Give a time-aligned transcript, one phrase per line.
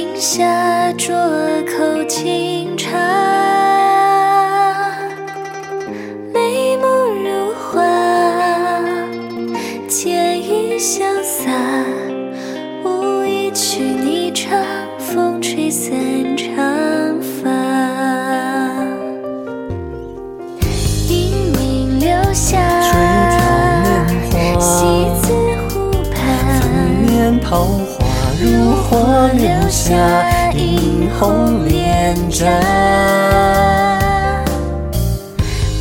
[0.00, 1.12] 亭下，酌
[1.66, 2.88] 口清茶。
[6.32, 6.86] 眉目
[7.22, 7.82] 如画，
[9.86, 11.50] 剑意潇洒。
[12.82, 14.64] 舞一曲霓裳，
[14.98, 15.92] 风吹散
[16.34, 17.50] 长发。
[21.10, 22.58] 英名留下，
[24.58, 24.86] 西
[25.20, 25.34] 子
[25.68, 26.18] 湖畔。
[27.06, 28.06] 年桃花
[28.42, 29.94] 如火留下
[30.52, 32.46] 映红脸颊。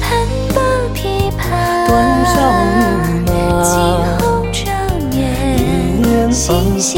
[0.01, 0.09] 盘
[0.53, 0.59] 抱
[0.93, 1.39] 琵琶，
[1.87, 1.89] 断
[2.25, 2.35] 桥
[3.15, 3.31] 饮
[3.63, 3.73] 惊，
[4.19, 4.21] 鸿
[4.51, 4.59] 照
[5.09, 5.17] 面，
[6.01, 6.91] 年心弦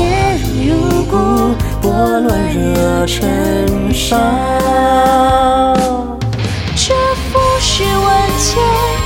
[0.66, 0.70] 如
[1.04, 1.14] 故，
[1.80, 4.18] 拨乱惹尘沙。
[6.76, 6.96] 这
[7.32, 8.48] 浮世万千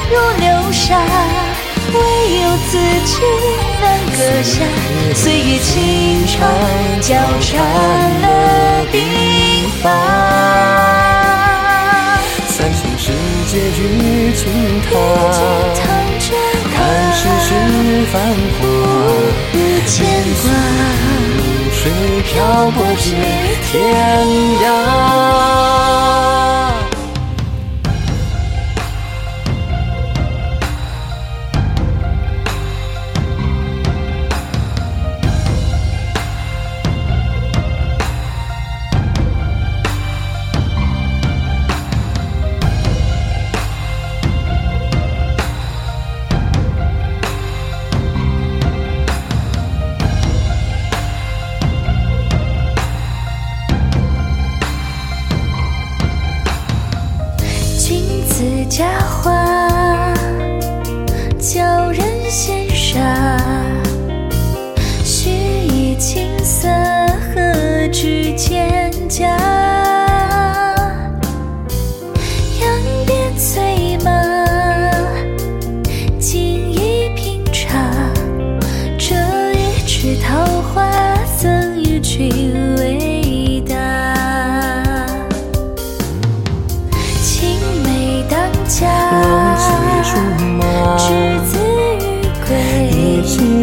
[0.10, 0.88] 如流沙，
[1.92, 1.98] 唯
[2.40, 2.74] 有自
[3.06, 3.14] 己
[3.82, 3.84] 难
[4.16, 4.54] 割下。
[5.14, 5.74] 岁月轻
[6.38, 6.42] 长，
[7.02, 7.50] 交缠
[8.22, 8.26] 了
[8.92, 8.96] 鬓
[9.82, 9.84] 发。
[12.48, 13.04] 三生世
[13.48, 13.82] 界与
[14.34, 14.42] 君
[14.82, 14.90] 踏，
[16.74, 16.78] 看
[17.14, 17.48] 世事
[18.12, 18.14] 繁
[18.60, 18.62] 华。
[19.54, 19.56] 无
[19.88, 19.94] 牵
[20.42, 20.46] 挂。
[21.38, 21.40] 如
[21.72, 21.82] 水
[22.24, 22.32] 漂
[22.72, 23.04] 泊至
[23.64, 23.74] 天
[24.64, 24.66] 涯。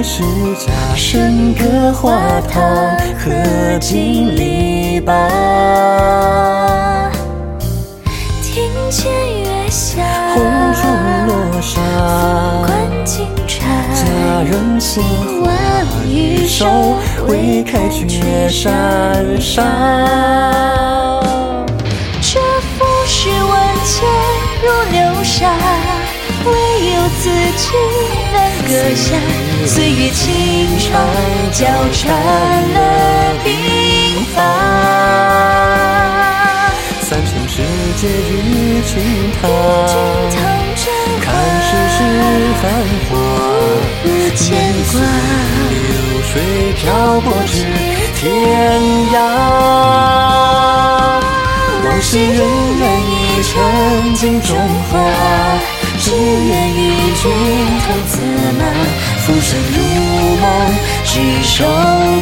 [0.02, 0.22] 是
[0.56, 2.60] 家，笙歌花堂，
[3.18, 5.28] 荷尽篱笆。
[8.42, 10.02] 庭前月下，
[10.34, 10.42] 红
[10.74, 10.82] 烛
[11.28, 11.32] 落
[11.62, 11.80] 沙，
[12.66, 12.74] 观
[13.04, 13.64] 金蝉。
[13.94, 15.04] 佳人心
[15.44, 15.52] 花
[16.04, 16.66] 玉手，
[17.28, 19.64] 未开却闪闪。
[22.20, 23.52] 这浮世万
[23.84, 24.04] 千
[24.62, 25.54] 如流沙，
[27.22, 27.70] 自己
[28.32, 29.14] 难割下。
[29.64, 30.20] 岁月轻
[30.80, 30.90] 长，
[31.52, 32.02] 交缠
[32.74, 32.76] 了
[33.44, 33.46] 鬓
[34.34, 34.36] 发。
[37.00, 37.54] 三生石
[37.96, 38.90] 阶与君
[39.40, 39.40] 踏，
[41.20, 41.24] 看
[41.62, 41.98] 世事
[42.60, 42.62] 繁
[43.06, 43.10] 华。
[44.04, 44.42] 无牵
[44.90, 44.92] 挂。
[45.70, 45.78] 流
[46.24, 46.32] 水
[46.72, 46.82] 漂
[47.20, 47.54] 泊至
[48.16, 48.20] 天
[49.12, 49.14] 涯。
[51.84, 52.42] 往事荏
[52.80, 53.12] 苒已
[53.44, 53.50] 成
[54.14, 54.50] 镜中
[54.90, 54.92] 花，
[56.04, 56.78] 只愿与
[57.14, 57.22] 君
[57.84, 58.12] 同策
[58.58, 58.60] 马，
[59.20, 59.76] 浮生如
[60.40, 60.44] 梦，
[61.04, 61.12] 执
[61.44, 61.54] 手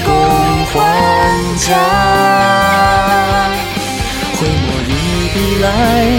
[0.04, 0.08] 共
[0.66, 0.72] 还
[1.56, 1.66] 家。
[4.36, 4.88] 挥墨一
[5.32, 5.64] 笔来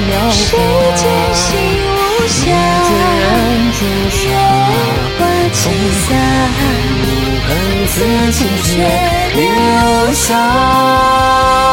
[0.07, 0.57] 描谁画，
[0.97, 1.03] 见
[1.35, 1.45] 心
[1.85, 1.88] 无
[2.23, 2.39] 一暇？
[2.88, 2.91] 剑
[3.78, 3.79] 朱
[4.09, 4.19] 砂。
[5.19, 5.22] 花
[5.53, 5.61] 轻
[6.02, 6.09] 洒，
[7.47, 7.49] 恨
[7.87, 7.93] 自
[8.31, 8.69] 清血
[9.35, 9.40] 流
[10.13, 11.71] 下。